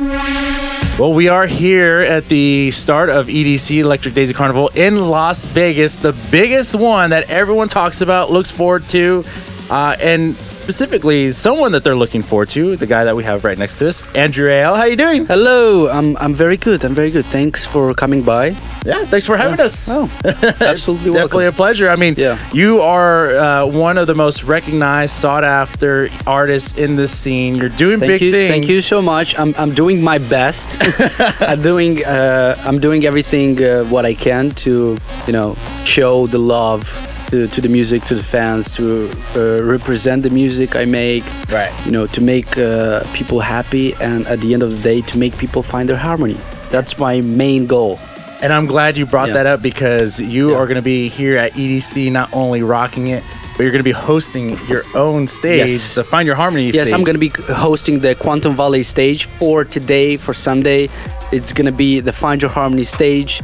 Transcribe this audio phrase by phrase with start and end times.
[0.00, 5.96] Well, we are here at the start of EDC Electric Daisy Carnival in Las Vegas,
[5.96, 9.24] the biggest one that everyone talks about, looks forward to,
[9.70, 10.36] uh, and
[10.68, 13.88] specifically someone that they're looking forward to, the guy that we have right next to
[13.88, 14.76] us, Andrew Rayel.
[14.76, 15.24] How you doing?
[15.24, 16.84] Hello, I'm I'm very good.
[16.84, 17.24] I'm very good.
[17.24, 18.48] Thanks for coming by.
[18.84, 19.88] Yeah, thanks for having us.
[19.88, 20.10] Oh,
[20.60, 21.88] absolutely Definitely a pleasure.
[21.88, 22.36] I mean, Yeah.
[22.52, 27.54] you are uh, one of the most recognized, sought after artists in this scene.
[27.54, 28.50] You're doing Thank big you, things.
[28.52, 29.38] thank you so much.
[29.38, 30.76] I'm, I'm doing my best.
[31.40, 36.38] I'm doing uh, I'm doing everything uh, what I can to you know show the
[36.38, 36.84] love
[37.30, 41.24] to, to the music to the fans to uh, represent the music I make.
[41.50, 41.72] Right.
[41.86, 45.18] You know to make uh, people happy and at the end of the day to
[45.18, 46.36] make people find their harmony.
[46.70, 47.98] That's my main goal.
[48.40, 49.34] And I'm glad you brought Yeah.
[49.34, 50.56] that up because you Yeah.
[50.58, 53.22] are going to be here at EDC not only rocking it,
[53.56, 55.94] but you're going to be hosting your own stage, Yes.
[55.96, 56.94] the Find Your Harmony Yes, stage.
[56.94, 60.88] I'm going to be hosting the Quantum Valley stage for today, for Sunday.
[61.32, 63.40] It's going to be the Find Your Harmony stage.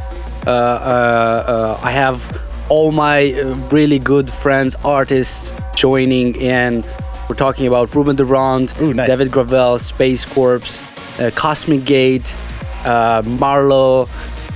[0.47, 0.53] Uh, uh,
[1.55, 2.20] uh, I have
[2.69, 6.84] all my uh, really good friends, artists joining in.
[7.29, 9.09] We're talking about Ruben de Ronde, Ooh, nice.
[9.09, 10.61] David Gravell, Space Corps,
[11.19, 12.35] uh, Cosmic Gate,
[12.85, 14.09] uh, Marlo,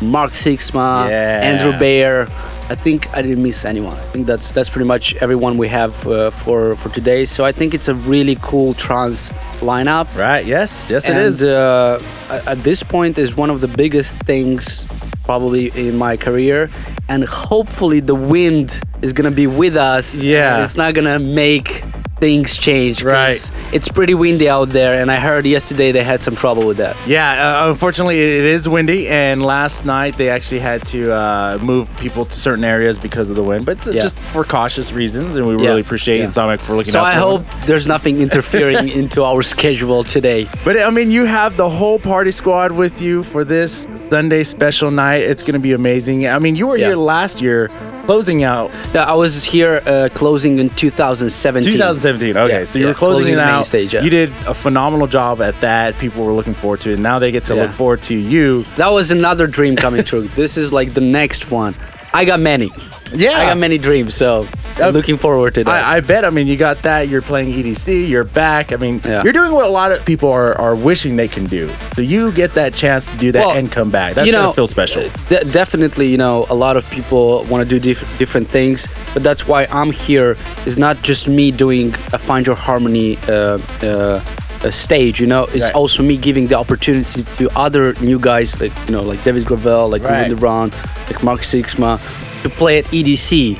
[0.03, 1.41] Mark Sixma, Yeah.
[1.42, 2.27] Andrew Bayer.
[2.70, 3.95] I think I didn't miss anyone.
[3.95, 7.25] I think that's that's pretty much everyone we have uh, for for today.
[7.25, 10.06] So I think it's a really cool trance lineup.
[10.19, 11.42] Right, yes, yes, and it is.
[11.42, 11.98] Uh,
[12.47, 14.84] at this point is one of the biggest things
[15.25, 16.69] probably in my career,
[17.09, 20.19] and hopefully the wind is gonna be with us.
[20.19, 20.62] Yeah.
[20.62, 21.84] it's not gonna make
[22.20, 23.02] things change.
[23.02, 23.38] Right.
[23.72, 26.97] it's pretty windy out there, and I heard yesterday they had some trouble with that.
[27.06, 31.94] yeah, uh, unfortunately, it is windy, and last night they actually had to uh, move
[31.98, 34.02] people to certain areas because of the wind, but Yeah.
[34.02, 36.27] just for cautious reasons, and we Yeah, really appreciate yeah.
[36.27, 40.46] Insomniac for looking So out for I hope there's nothing interfering into our schedule today.
[40.64, 44.91] But I mean, you have the whole party squad with you for this Sunday special
[44.91, 45.22] night.
[45.22, 46.27] It's going to be amazing.
[46.28, 47.70] I mean, you were here last year
[48.09, 51.70] closing out I was here uh, closing in 2017.
[51.70, 52.36] 2017.
[52.39, 53.67] Okay, Yeah, so you yeah, were closing, closing it out.
[53.67, 54.01] stage, yeah.
[54.02, 55.95] You did a phenomenal job at that.
[55.98, 57.01] People were looking forward to it.
[57.01, 58.63] Now they get to look forward to you.
[58.77, 60.23] That was another dream coming true.
[60.42, 61.74] this is like the next one.
[62.14, 62.70] I got many.
[63.13, 63.33] Yeah.
[63.33, 64.47] I got many dreams, so
[64.80, 65.84] Uh, I'm looking forward to that.
[65.84, 66.24] I, I bet.
[66.24, 67.08] I mean, you got that.
[67.08, 68.08] You're playing EDC.
[68.08, 68.72] You're back.
[68.72, 69.22] I mean, Yeah.
[69.24, 71.68] you're doing what a lot of people are, are wishing they can do.
[71.94, 74.14] So you get that chance to do that Well, and come back.
[74.14, 75.02] That's you know, gonna feel special.
[75.28, 79.22] De- definitely, you know, a lot of people want to do diff- different things, but
[79.22, 80.36] that's why I'm here.
[80.67, 84.20] Is not just me doing a Find Your Harmony uh, uh,
[84.62, 85.20] uh, stage.
[85.20, 85.74] You know, it's Right.
[85.74, 89.90] also me giving the opportunity to other new guys, like you know, like David Gravell,
[89.90, 90.28] like Right.
[90.30, 90.70] Ruben
[91.08, 91.98] like Mark Sixma,
[92.42, 93.58] to play at EDC.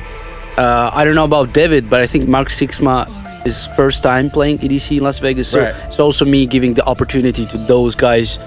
[0.57, 3.07] Uh, I don't know about David, but I think Mark Sixma
[3.45, 5.47] is first time playing EDC in Las Vegas.
[5.49, 5.73] So Right.
[5.87, 8.37] it's also me giving the opportunity to those guys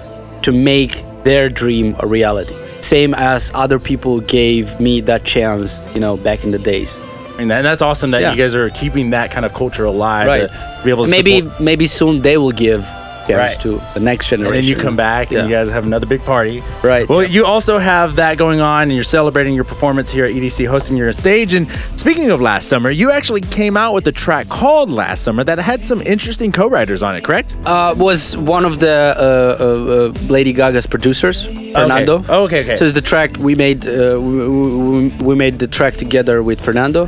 [0.43, 2.53] to make their dream a reality.
[2.81, 6.95] Same as other people gave me that chance, you know, back in the days.
[7.39, 8.31] And that's awesome that Yeah.
[8.31, 10.27] you guys are keeping that kind of culture alive.
[10.27, 10.41] Right.
[10.49, 12.85] To be able to Maybe support- maybe soon they will give
[13.29, 13.59] Right.
[13.61, 14.55] to the next generation.
[14.55, 16.61] and then you come back and you guys have another big party.
[16.83, 17.07] Right.
[17.07, 20.67] Well, you also have that going on, and you're celebrating your performance here at EDC,
[20.67, 21.53] hosting your stage.
[21.53, 25.43] And speaking of last summer, you actually came out with a track called "Last Summer"
[25.43, 27.23] that had some interesting co-writers on it.
[27.23, 27.55] Correct?
[27.65, 32.23] uh, was one of the uh, uh, uh, Lady Gaga's producers, Fernando.
[32.27, 32.75] Okay, okay.
[32.75, 33.87] So it's the track we made.
[33.87, 37.07] Uh, we, we, we made the track together with Fernando.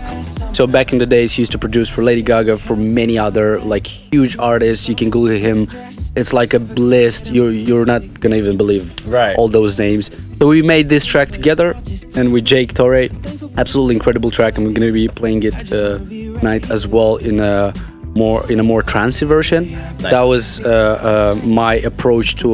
[0.53, 3.59] So back in the days, he used to produce for Lady Gaga, for many other
[3.59, 4.87] like huge artists.
[4.87, 5.67] You can Google him.
[6.15, 7.31] It's like a list.
[7.31, 9.35] You're you're not gonna even believe Right.
[9.37, 10.09] all those names.
[10.39, 11.75] So we made this track together,
[12.17, 13.09] and with Jake Torre,
[13.57, 14.57] absolutely incredible track.
[14.57, 15.97] We're gonna be playing it uh,
[16.39, 17.73] tonight as well in a
[18.15, 19.63] more in a more trancey version.
[19.99, 22.47] That was uh, uh, my approach to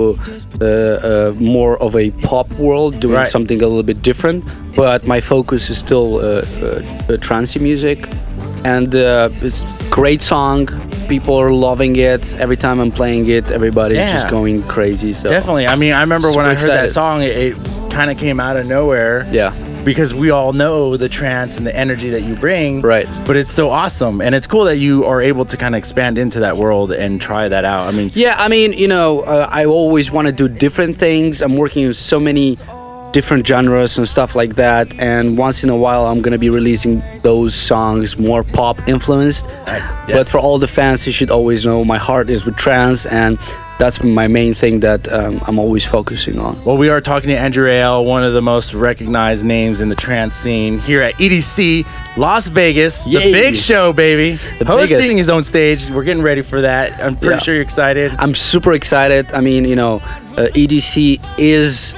[0.62, 3.28] uh, uh, more of a pop world, doing Right.
[3.28, 4.44] something a little bit different.
[4.76, 8.00] But my focus is still uh, uh, trancey music,
[8.66, 10.68] and uh, it's great song.
[11.12, 12.34] People are loving it.
[12.40, 14.14] Every time I'm playing it, everybody's Yeah.
[14.14, 15.12] just going crazy.
[15.12, 15.68] So Definitely.
[15.68, 17.56] I mean, I remember when I heard that song, it, it
[17.92, 19.28] kind of came out of nowhere.
[19.30, 19.52] yeah.
[19.84, 22.80] Because we all know the trance and the energy that you bring.
[22.82, 23.08] Right.
[23.28, 24.22] But it's so awesome.
[24.22, 27.20] And it's cool that you are able to kind of expand into that world and
[27.20, 27.88] try that out.
[27.88, 31.42] I mean, Yeah, I mean, you know, uh, I always want to do different things.
[31.42, 32.58] I'm working with so many
[33.14, 34.94] different genres and stuff like that.
[35.00, 39.48] And once in a while, I'm gonna be releasing those songs more pop influenced.
[39.68, 39.84] Nice.
[40.08, 43.38] But for all the fans, you should always know my heart is with trance and
[43.80, 46.64] that's my main thing that um, I'm always focusing on.
[46.64, 49.96] Well, we are talking to Andrew Rayel, one of the most recognized names in the
[49.96, 54.34] trance scene here at EDC Las Vegas, the big show, baby.
[54.60, 55.18] The Hosting biggest.
[55.18, 55.90] his own stage.
[55.90, 57.04] We're getting ready for that.
[57.04, 57.40] I'm pretty Yeah.
[57.42, 58.12] sure you're excited.
[58.20, 59.26] I'm super excited.
[59.34, 59.96] I mean, you know,
[60.38, 61.96] uh, EDC is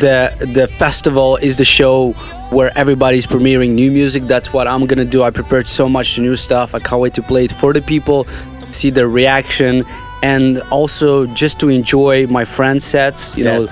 [0.00, 2.12] the the festival is the show
[2.50, 4.24] where everybody's premiering new music.
[4.24, 5.22] That's what I'm gonna do.
[5.22, 6.74] I prepared so much new stuff.
[6.74, 8.26] I can't wait to play it for the people,
[8.70, 9.84] see their reaction,
[10.22, 13.36] and also just to enjoy my friends' sets.
[13.36, 13.62] You Yes.
[13.62, 13.68] know,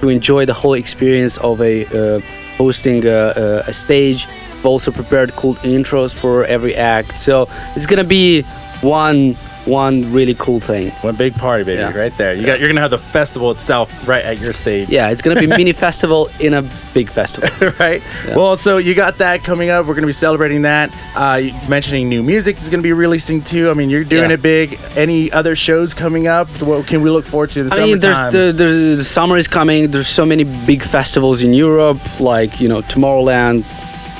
[0.00, 2.20] to enjoy the whole experience of a uh,
[2.56, 4.26] hosting a, a, a stage.
[4.52, 7.18] I've also prepared cool intros for every act.
[7.18, 8.42] So it's gonna be
[8.80, 10.90] one one really cool thing.
[11.02, 11.96] One big party, baby, Yeah.
[11.96, 12.34] right there.
[12.34, 14.88] You got you're gonna have the festival itself right at your stage.
[14.88, 16.62] Yeah, it's gonna be mini festival in a
[16.92, 17.48] big festival.
[17.80, 18.02] right?
[18.26, 18.36] Yeah.
[18.36, 19.86] Well, so you got that coming up.
[19.86, 20.94] We're going to be celebrating that.
[21.16, 23.70] Uh, mentioning new music is going to be releasing too.
[23.70, 24.78] I mean, you're doing it big.
[24.96, 26.48] Any other shows coming up?
[26.62, 29.36] What can we look forward to in the I mean, there's the, the, the summer
[29.36, 29.90] is coming.
[29.90, 33.64] There's so many big festivals in Europe, like you know Tomorrowland.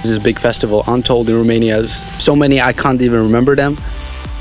[0.03, 0.85] This is a big festival.
[0.87, 1.79] Untold in Romania.
[1.79, 3.77] There's so many I can't even remember them.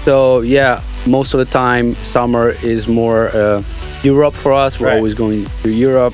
[0.03, 3.63] So yeah, most of the time summer is more uh,
[4.03, 4.79] Europe for us.
[4.79, 4.97] We're Right.
[4.97, 6.13] always going to Europe,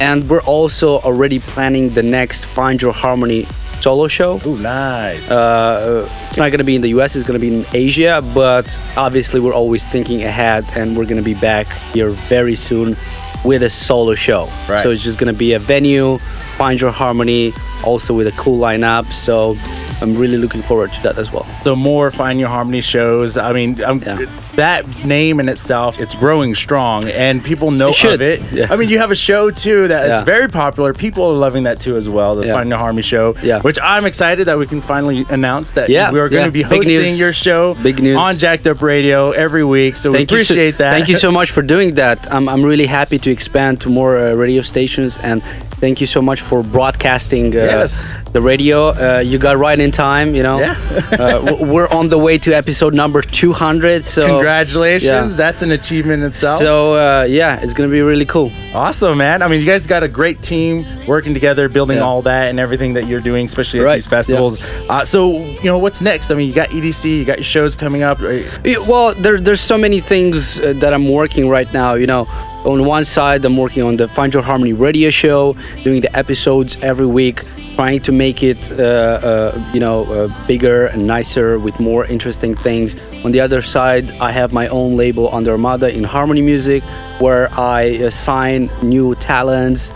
[0.00, 3.46] and we're also already planning the next Find Your Harmony
[3.80, 4.40] solo show.
[4.44, 5.30] Ooh, nice.
[5.30, 8.20] Uh, it's not going to be in the US, it's going to be in Asia,
[8.34, 12.96] but obviously we're always thinking ahead and we're going to be back here very soon
[13.44, 14.48] with a solo show.
[14.68, 14.82] Right.
[14.82, 16.18] So it's just going to be a venue,
[16.58, 17.52] Find Your Harmony,
[17.84, 19.04] also with a cool lineup.
[19.12, 19.54] So
[20.02, 21.46] I'm really looking forward to that as well.
[21.64, 23.36] the more Find Your Harmony shows.
[23.36, 24.18] I mean, um, Yeah.
[24.56, 28.40] that name in itself, it's growing strong, and people know It of it.
[28.52, 28.66] Yeah.
[28.70, 30.14] I mean, you have a show too that Yeah.
[30.20, 30.92] is very popular.
[30.92, 32.34] People are loving that too as well.
[32.36, 32.46] The.
[32.48, 33.34] Find Your Harmony show.
[33.42, 33.60] Yeah.
[33.60, 36.62] Which I'm excited that we can finally announce that Yeah, we are going to be
[36.62, 38.16] hosting your show Big news.
[38.16, 39.96] on Jack'd Up Radio every week.
[39.96, 40.92] So we you so- appreciate that.
[40.92, 42.32] Thank you so much for doing that.
[42.32, 45.42] I'm, I'm really happy to expand to more uh, radio stations and
[45.80, 48.14] thank you so much for broadcasting uh, Yes.
[48.32, 48.88] the radio.
[48.88, 50.58] Uh, you got right in time, you know.
[50.60, 50.76] Yeah.
[51.18, 54.04] uh, we're on the way to episode number 200.
[54.04, 55.30] So Congratulations.
[55.30, 55.36] Yeah.
[55.36, 56.58] That's an achievement in itself.
[56.60, 58.50] So uh, yeah, it's gonna be really cool.
[58.74, 59.42] Awesome, man.
[59.42, 62.04] I mean, you guys got a great team working together, building Yeah.
[62.04, 64.60] all that and everything that you're doing, especially at Right, these festivals.
[64.88, 66.30] Uh, so, you know, what's next?
[66.30, 68.20] I mean, you got EDC, you got your shows coming up.
[68.20, 68.44] right?
[68.64, 71.94] Yeah, Well, there, there's so many things uh, that I'm working right now.
[71.94, 72.26] You know,
[72.68, 76.76] on one side, I'm working on the Find Your Harmony radio show, doing the episodes
[76.82, 77.42] every week,
[77.76, 82.54] trying to make it, uh, uh, you know, uh, bigger and nicer with more interesting
[82.54, 83.14] things.
[83.24, 86.82] On the other side, I have my own label under Armada in Harmony Music,
[87.20, 87.80] where I
[88.10, 89.92] assign new talents,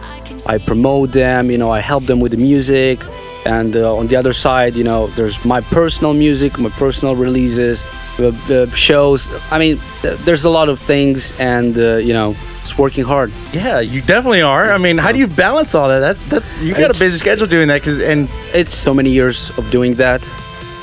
[0.46, 3.00] I promote them, you know, I help them with the music.
[3.44, 7.84] And uh, on the other side, you know, there's my personal music, my personal releases,
[8.16, 9.28] the, the shows.
[9.52, 13.32] I mean, th- there's a lot of things, and uh, you know, it's working hard.
[13.52, 14.70] Yeah, you definitely are.
[14.72, 16.00] I mean, how do you balance all that?
[16.00, 19.50] That that's you got a busy schedule doing that cuz and It's so many years
[19.58, 20.20] of doing that.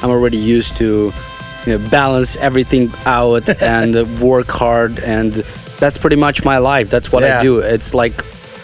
[0.02, 1.12] I'm already used to
[1.66, 5.34] you know, balance everything out and work hard, and
[5.80, 6.90] that's pretty much my life.
[6.90, 7.38] That's what Yeah.
[7.40, 7.60] I do.
[7.60, 8.14] It's like,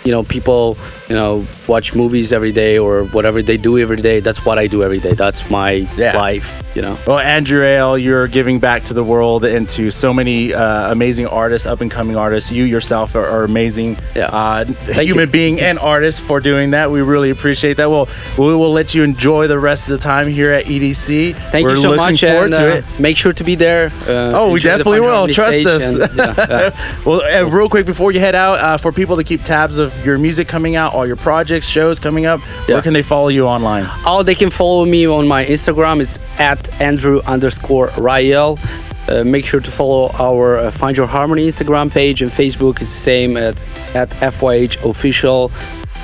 [0.06, 0.78] you know, people,
[1.10, 4.20] you know, watch movies every day or whatever they do every day.
[4.22, 5.14] That's what I do every day.
[5.14, 6.18] That's my Yeah.
[6.18, 6.64] life.
[6.76, 6.98] You know.
[7.08, 11.26] well, Andrew Rayel, you're giving back to the world and to so many uh, amazing
[11.28, 12.52] artists, up and coming artists.
[12.52, 14.26] You yourself are, are amazing, Yeah.
[14.28, 15.32] uh, human you.
[15.32, 16.92] being and artist for doing that.
[16.92, 17.90] We really appreciate that.
[17.90, 21.34] Well, we will let you enjoy the rest of the time here at EDC.
[21.36, 22.86] Thank We're you so much, forward and to uh, it.
[23.00, 23.86] make sure to be there.
[24.06, 25.30] Uh, Oh, we definitely will.
[25.30, 25.82] Trust us.
[25.82, 27.00] and- yeah, yeah.
[27.06, 30.06] well, uh, real quick before you head out, uh, for people to keep tabs of
[30.06, 33.46] your music coming out, all your projects, shows coming up, where can they follow you
[33.48, 33.86] online?
[34.06, 36.02] Oh, they can follow me on my Instagram.
[36.02, 38.60] It's at Andrew underscore Rayel.
[39.08, 42.88] Uh, make sure to follow our uh, Find Your Harmony Instagram page and Facebook is
[42.88, 43.62] the same at,
[43.96, 45.52] at FYH official.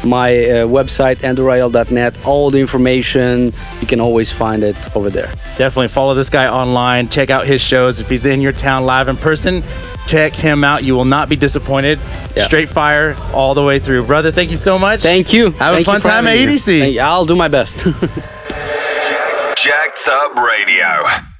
[0.03, 2.25] My uh, website, andrewrayel.net.
[2.25, 5.27] All the information, you can always find it over there.
[5.57, 7.07] Definitely follow this guy online.
[7.09, 7.99] Check out his shows.
[7.99, 9.61] If he's in your town live in person,
[10.07, 10.83] check him out.
[10.83, 11.99] You will not be disappointed.
[12.35, 12.45] Yeah.
[12.45, 14.05] Straight fire all the way through.
[14.05, 15.01] Brother, thank you so much.
[15.01, 15.51] Thank you.
[15.51, 16.37] Have Thank a fun time at.
[16.37, 16.99] EDC.
[16.99, 17.75] I'll do my best.
[19.63, 21.30] Jack'd Up Radio.